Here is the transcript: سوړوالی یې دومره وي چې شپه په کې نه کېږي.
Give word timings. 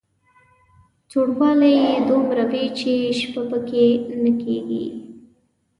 سوړوالی 1.11 1.71
یې 1.83 1.91
دومره 2.09 2.43
وي 2.51 2.65
چې 2.79 2.91
شپه 3.19 3.41
په 3.49 3.57
کې 3.67 3.85
نه 4.23 4.31
کېږي. 4.41 4.85